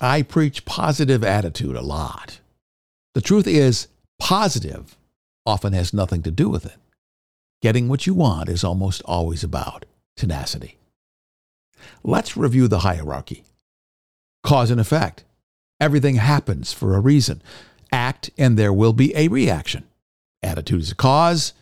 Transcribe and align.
I 0.00 0.22
preach 0.22 0.64
positive 0.64 1.24
attitude 1.24 1.76
a 1.76 1.82
lot. 1.82 2.40
The 3.14 3.20
truth 3.20 3.46
is, 3.46 3.88
positive 4.18 4.96
often 5.46 5.72
has 5.72 5.94
nothing 5.94 6.22
to 6.22 6.30
do 6.30 6.48
with 6.48 6.66
it. 6.66 6.76
Getting 7.62 7.88
what 7.88 8.06
you 8.06 8.14
want 8.14 8.48
is 8.48 8.64
almost 8.64 9.02
always 9.04 9.42
about 9.42 9.84
tenacity. 10.16 10.76
Let's 12.04 12.36
review 12.36 12.68
the 12.68 12.80
hierarchy. 12.80 13.44
Cause 14.42 14.70
and 14.70 14.80
effect. 14.80 15.24
Everything 15.80 16.16
happens 16.16 16.72
for 16.72 16.94
a 16.94 17.00
reason. 17.00 17.42
Act, 17.92 18.30
and 18.36 18.58
there 18.58 18.72
will 18.72 18.92
be 18.92 19.14
a 19.16 19.28
reaction. 19.28 19.84
Attitude 20.42 20.80
is 20.82 20.92
a 20.92 20.94
cause. 20.94 21.52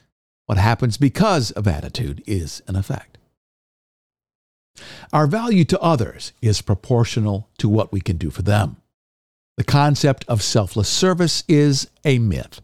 What 0.47 0.59
happens 0.59 0.97
because 0.97 1.51
of 1.53 1.67
attitude 1.67 2.23
is 2.27 2.63
an 2.67 2.77
effect. 2.77 3.14
Our 5.13 5.27
value 5.27 5.65
to 5.67 5.81
others 5.81 6.33
is 6.43 6.63
proportional 6.63 7.49
to 7.59 7.69
what 7.69 7.93
we 7.93 8.01
can 8.01 8.17
do 8.17 8.31
for 8.31 8.43
them. 8.43 8.77
The 9.57 9.65
concept 9.65 10.25
of 10.27 10.43
selfless 10.43 10.89
service 10.89 11.45
is 11.47 11.89
a 12.05 12.19
myth. 12.19 12.61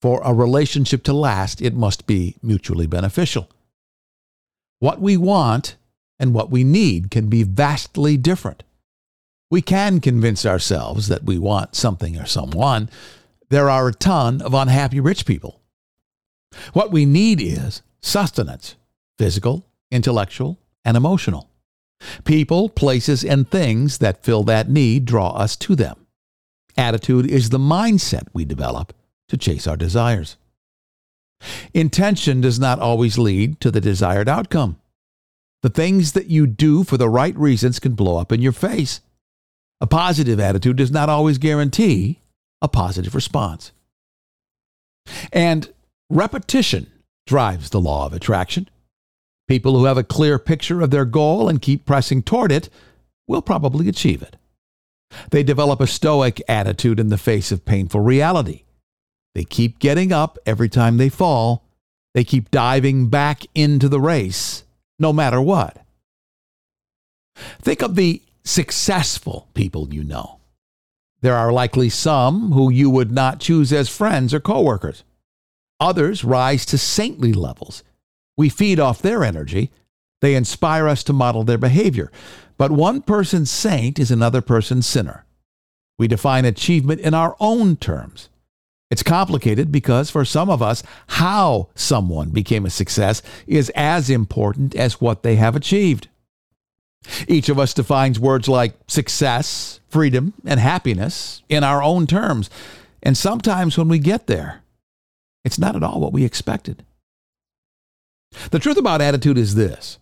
For 0.00 0.22
a 0.24 0.32
relationship 0.32 1.02
to 1.04 1.12
last, 1.12 1.60
it 1.60 1.74
must 1.74 2.06
be 2.06 2.36
mutually 2.42 2.86
beneficial. 2.86 3.50
What 4.78 5.00
we 5.00 5.16
want 5.16 5.76
and 6.18 6.32
what 6.32 6.50
we 6.50 6.64
need 6.64 7.10
can 7.10 7.28
be 7.28 7.42
vastly 7.42 8.16
different. 8.16 8.62
We 9.50 9.60
can 9.60 10.00
convince 10.00 10.46
ourselves 10.46 11.08
that 11.08 11.24
we 11.24 11.38
want 11.38 11.74
something 11.74 12.18
or 12.18 12.26
someone. 12.26 12.88
There 13.50 13.68
are 13.68 13.88
a 13.88 13.94
ton 13.94 14.40
of 14.40 14.54
unhappy 14.54 15.00
rich 15.00 15.26
people. 15.26 15.60
What 16.72 16.92
we 16.92 17.04
need 17.04 17.40
is 17.40 17.82
sustenance 18.00 18.76
physical, 19.18 19.66
intellectual, 19.90 20.58
and 20.88 20.96
emotional. 20.96 21.50
People, 22.24 22.70
places, 22.70 23.22
and 23.22 23.50
things 23.50 23.98
that 23.98 24.24
fill 24.24 24.42
that 24.44 24.70
need 24.70 25.04
draw 25.04 25.32
us 25.32 25.54
to 25.56 25.76
them. 25.76 26.06
Attitude 26.78 27.30
is 27.30 27.50
the 27.50 27.58
mindset 27.58 28.26
we 28.32 28.46
develop 28.46 28.94
to 29.28 29.36
chase 29.36 29.66
our 29.66 29.76
desires. 29.76 30.36
Intention 31.74 32.40
does 32.40 32.58
not 32.58 32.78
always 32.78 33.18
lead 33.18 33.60
to 33.60 33.70
the 33.70 33.82
desired 33.82 34.30
outcome. 34.30 34.80
The 35.60 35.68
things 35.68 36.12
that 36.12 36.28
you 36.28 36.46
do 36.46 36.84
for 36.84 36.96
the 36.96 37.10
right 37.10 37.36
reasons 37.36 37.78
can 37.78 37.92
blow 37.92 38.16
up 38.16 38.32
in 38.32 38.40
your 38.40 38.52
face. 38.52 39.02
A 39.82 39.86
positive 39.86 40.40
attitude 40.40 40.76
does 40.76 40.90
not 40.90 41.10
always 41.10 41.36
guarantee 41.36 42.20
a 42.62 42.68
positive 42.68 43.14
response. 43.14 43.72
And 45.34 45.70
repetition 46.08 46.90
drives 47.26 47.68
the 47.68 47.80
law 47.80 48.06
of 48.06 48.14
attraction. 48.14 48.70
People 49.48 49.78
who 49.78 49.86
have 49.86 49.98
a 49.98 50.04
clear 50.04 50.38
picture 50.38 50.82
of 50.82 50.90
their 50.90 51.06
goal 51.06 51.48
and 51.48 51.62
keep 51.62 51.86
pressing 51.86 52.22
toward 52.22 52.52
it 52.52 52.68
will 53.26 53.42
probably 53.42 53.88
achieve 53.88 54.22
it. 54.22 54.36
They 55.30 55.42
develop 55.42 55.80
a 55.80 55.86
stoic 55.86 56.42
attitude 56.48 57.00
in 57.00 57.08
the 57.08 57.18
face 57.18 57.50
of 57.50 57.64
painful 57.64 58.00
reality. 58.00 58.64
They 59.34 59.44
keep 59.44 59.78
getting 59.78 60.12
up 60.12 60.38
every 60.44 60.68
time 60.68 60.96
they 60.96 61.08
fall. 61.08 61.64
They 62.14 62.24
keep 62.24 62.50
diving 62.50 63.08
back 63.08 63.44
into 63.54 63.88
the 63.88 64.00
race, 64.00 64.64
no 64.98 65.12
matter 65.12 65.40
what. 65.40 65.84
Think 67.60 67.82
of 67.82 67.94
the 67.94 68.22
successful 68.44 69.48
people 69.54 69.92
you 69.94 70.04
know. 70.04 70.40
There 71.20 71.36
are 71.36 71.52
likely 71.52 71.88
some 71.88 72.52
who 72.52 72.70
you 72.70 72.90
would 72.90 73.10
not 73.10 73.40
choose 73.40 73.72
as 73.72 73.88
friends 73.88 74.34
or 74.34 74.40
coworkers. 74.40 75.04
Others 75.80 76.24
rise 76.24 76.66
to 76.66 76.78
saintly 76.78 77.32
levels. 77.32 77.82
We 78.38 78.48
feed 78.48 78.80
off 78.80 79.02
their 79.02 79.24
energy. 79.24 79.70
They 80.20 80.34
inspire 80.34 80.88
us 80.88 81.02
to 81.04 81.12
model 81.12 81.44
their 81.44 81.58
behavior. 81.58 82.10
But 82.56 82.70
one 82.70 83.02
person's 83.02 83.50
saint 83.50 83.98
is 83.98 84.10
another 84.10 84.40
person's 84.40 84.86
sinner. 84.86 85.26
We 85.98 86.08
define 86.08 86.44
achievement 86.44 87.00
in 87.00 87.12
our 87.12 87.36
own 87.40 87.76
terms. 87.76 88.28
It's 88.90 89.02
complicated 89.02 89.70
because 89.70 90.08
for 90.08 90.24
some 90.24 90.48
of 90.48 90.62
us, 90.62 90.82
how 91.08 91.68
someone 91.74 92.30
became 92.30 92.64
a 92.64 92.70
success 92.70 93.22
is 93.46 93.70
as 93.74 94.08
important 94.08 94.74
as 94.74 95.00
what 95.00 95.22
they 95.22 95.36
have 95.36 95.56
achieved. 95.56 96.08
Each 97.26 97.48
of 97.48 97.58
us 97.58 97.74
defines 97.74 98.20
words 98.20 98.48
like 98.48 98.74
success, 98.86 99.80
freedom, 99.88 100.32
and 100.44 100.60
happiness 100.60 101.42
in 101.48 101.64
our 101.64 101.82
own 101.82 102.06
terms. 102.06 102.50
And 103.02 103.16
sometimes 103.16 103.76
when 103.76 103.88
we 103.88 103.98
get 103.98 104.26
there, 104.26 104.62
it's 105.44 105.58
not 105.58 105.76
at 105.76 105.82
all 105.82 106.00
what 106.00 106.12
we 106.12 106.24
expected. 106.24 106.84
The 108.50 108.58
truth 108.58 108.78
about 108.78 109.02
attitude 109.02 109.36
is 109.36 109.54
this 109.54 109.98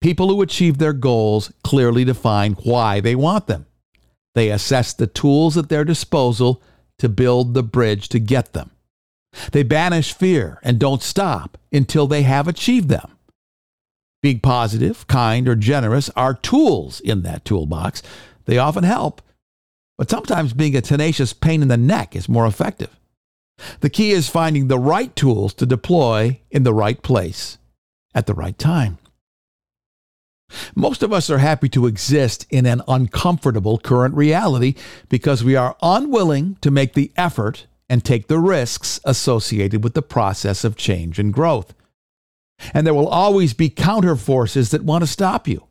people 0.00 0.28
who 0.28 0.42
achieve 0.42 0.78
their 0.78 0.92
goals 0.92 1.52
clearly 1.62 2.04
define 2.04 2.54
why 2.54 3.00
they 3.00 3.14
want 3.14 3.46
them. 3.46 3.66
They 4.34 4.50
assess 4.50 4.92
the 4.92 5.06
tools 5.06 5.56
at 5.56 5.68
their 5.68 5.84
disposal 5.84 6.62
to 6.98 7.08
build 7.08 7.54
the 7.54 7.62
bridge 7.62 8.08
to 8.10 8.18
get 8.18 8.52
them. 8.52 8.70
They 9.52 9.62
banish 9.62 10.12
fear 10.12 10.58
and 10.62 10.78
don't 10.78 11.02
stop 11.02 11.58
until 11.72 12.06
they 12.06 12.22
have 12.22 12.48
achieved 12.48 12.88
them. 12.88 13.16
Being 14.22 14.40
positive, 14.40 15.06
kind, 15.06 15.48
or 15.48 15.56
generous 15.56 16.08
are 16.10 16.34
tools 16.34 17.00
in 17.00 17.22
that 17.22 17.44
toolbox. 17.44 18.02
They 18.44 18.58
often 18.58 18.84
help, 18.84 19.20
but 19.98 20.10
sometimes 20.10 20.52
being 20.52 20.76
a 20.76 20.80
tenacious 20.80 21.32
pain 21.32 21.60
in 21.60 21.68
the 21.68 21.76
neck 21.76 22.14
is 22.14 22.28
more 22.28 22.46
effective. 22.46 22.90
The 23.80 23.90
key 23.90 24.12
is 24.12 24.28
finding 24.28 24.68
the 24.68 24.78
right 24.78 25.14
tools 25.14 25.54
to 25.54 25.66
deploy 25.66 26.40
in 26.50 26.62
the 26.62 26.74
right 26.74 27.00
place 27.02 27.58
at 28.14 28.26
the 28.26 28.34
right 28.34 28.58
time. 28.58 28.98
Most 30.74 31.02
of 31.02 31.12
us 31.12 31.30
are 31.30 31.38
happy 31.38 31.68
to 31.70 31.86
exist 31.86 32.46
in 32.50 32.66
an 32.66 32.82
uncomfortable 32.86 33.78
current 33.78 34.14
reality 34.14 34.74
because 35.08 35.42
we 35.42 35.56
are 35.56 35.76
unwilling 35.82 36.56
to 36.60 36.70
make 36.70 36.94
the 36.94 37.10
effort 37.16 37.66
and 37.88 38.04
take 38.04 38.28
the 38.28 38.38
risks 38.38 39.00
associated 39.04 39.82
with 39.82 39.94
the 39.94 40.02
process 40.02 40.64
of 40.64 40.76
change 40.76 41.18
and 41.18 41.32
growth. 41.32 41.74
And 42.72 42.86
there 42.86 42.94
will 42.94 43.08
always 43.08 43.54
be 43.54 43.68
counter 43.68 44.16
forces 44.16 44.70
that 44.70 44.84
want 44.84 45.02
to 45.02 45.06
stop 45.06 45.48
you. 45.48 45.66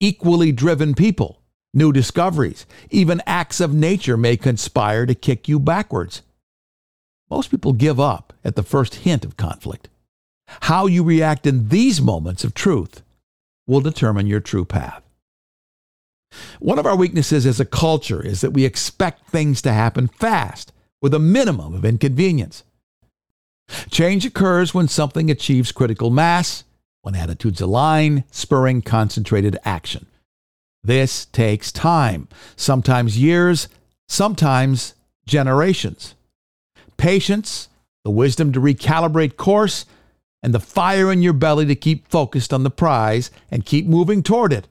Equally 0.00 0.52
driven 0.52 0.94
people, 0.94 1.40
new 1.72 1.92
discoveries, 1.92 2.66
even 2.90 3.22
acts 3.26 3.60
of 3.60 3.74
nature 3.74 4.16
may 4.16 4.36
conspire 4.36 5.06
to 5.06 5.14
kick 5.14 5.48
you 5.48 5.58
backwards. 5.58 6.22
Most 7.30 7.50
people 7.50 7.72
give 7.72 7.98
up 7.98 8.32
at 8.44 8.56
the 8.56 8.62
first 8.62 8.96
hint 8.96 9.24
of 9.24 9.36
conflict. 9.36 9.88
How 10.62 10.86
you 10.86 11.02
react 11.02 11.46
in 11.46 11.68
these 11.68 12.00
moments 12.00 12.44
of 12.44 12.54
truth 12.54 13.02
will 13.66 13.80
determine 13.80 14.26
your 14.26 14.40
true 14.40 14.64
path. 14.64 15.02
One 16.58 16.78
of 16.78 16.86
our 16.86 16.96
weaknesses 16.96 17.46
as 17.46 17.60
a 17.60 17.64
culture 17.64 18.24
is 18.24 18.40
that 18.40 18.52
we 18.52 18.64
expect 18.64 19.28
things 19.28 19.62
to 19.62 19.72
happen 19.72 20.08
fast 20.08 20.72
with 21.00 21.14
a 21.14 21.18
minimum 21.18 21.74
of 21.74 21.84
inconvenience. 21.84 22.64
Change 23.90 24.24
occurs 24.24 24.74
when 24.74 24.88
something 24.88 25.30
achieves 25.30 25.72
critical 25.72 26.10
mass, 26.10 26.64
when 27.02 27.14
attitudes 27.14 27.60
align, 27.60 28.24
spurring 28.30 28.82
concentrated 28.82 29.58
action. 29.64 30.06
This 30.82 31.26
takes 31.26 31.70
time, 31.70 32.28
sometimes 32.56 33.18
years, 33.18 33.68
sometimes 34.08 34.94
generations. 35.26 36.14
Patience, 36.96 37.68
the 38.04 38.10
wisdom 38.10 38.52
to 38.52 38.60
recalibrate 38.60 39.36
course, 39.36 39.84
and 40.42 40.54
the 40.54 40.60
fire 40.60 41.12
in 41.12 41.22
your 41.22 41.32
belly 41.32 41.66
to 41.66 41.74
keep 41.74 42.08
focused 42.08 42.52
on 42.52 42.62
the 42.62 42.70
prize 42.70 43.30
and 43.50 43.66
keep 43.66 43.86
moving 43.86 44.22
toward 44.22 44.52
it 44.52 44.68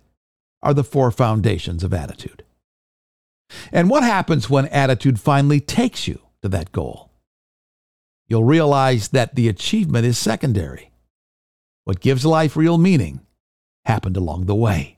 are 0.62 0.74
the 0.74 0.84
four 0.84 1.12
foundations 1.12 1.84
of 1.84 1.94
attitude. 1.94 2.44
And 3.72 3.90
what 3.90 4.04
happens 4.04 4.50
when 4.50 4.66
attitude 4.68 5.20
finally 5.20 5.60
takes 5.60 6.08
you 6.08 6.20
to 6.42 6.50
that 6.50 6.72
goal? 6.72 7.12
You'll 8.28 8.44
realize 8.44 9.10
that 9.10 9.36
the 9.36 9.48
achievement 9.48 10.06
is 10.06 10.18
secondary. 10.18 10.92
What 11.86 12.02
gives 12.02 12.26
life 12.26 12.58
real 12.58 12.78
meaning 12.78 13.22
happened 13.86 14.18
along 14.18 14.46
the 14.46 14.56
way. 14.56 14.97